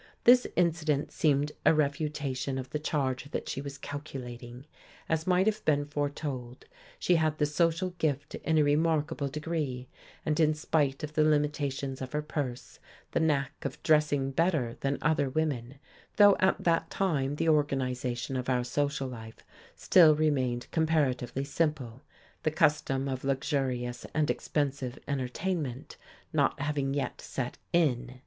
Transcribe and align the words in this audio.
This 0.23 0.47
incident 0.55 1.11
seemed 1.11 1.51
a 1.63 1.75
refutation 1.75 2.57
of 2.57 2.71
the 2.71 2.79
charge 2.79 3.25
that 3.29 3.47
she 3.47 3.61
was 3.61 3.77
calculating. 3.77 4.65
As 5.07 5.27
might 5.27 5.45
have 5.45 5.63
been 5.63 5.85
foretold, 5.85 6.65
she 6.97 7.17
had 7.17 7.37
the 7.37 7.45
social 7.45 7.91
gift 7.99 8.33
in 8.33 8.57
a 8.57 8.63
remarkable 8.63 9.27
degree, 9.27 9.89
and 10.25 10.39
in 10.39 10.55
spite 10.55 11.03
of 11.03 11.13
the 11.13 11.23
limitations 11.23 12.01
of 12.01 12.13
her 12.13 12.23
purse 12.23 12.79
the 13.11 13.19
knack 13.19 13.63
of 13.63 13.83
dressing 13.83 14.31
better 14.31 14.75
than 14.79 14.97
other 15.03 15.29
women, 15.29 15.75
though 16.15 16.35
at 16.39 16.63
that 16.63 16.89
time 16.89 17.35
the 17.35 17.47
organization 17.49 18.35
of 18.35 18.49
our 18.49 18.63
social 18.63 19.07
life 19.07 19.45
still 19.75 20.15
remained 20.15 20.65
comparatively 20.71 21.43
simple, 21.43 22.01
the 22.41 22.49
custom 22.49 23.07
of 23.07 23.23
luxurious 23.23 24.07
and 24.15 24.31
expensive 24.31 24.97
entertainment 25.07 25.97
not 26.33 26.59
having 26.59 26.95
yet 26.95 27.21
set 27.21 27.59
in. 27.71 28.19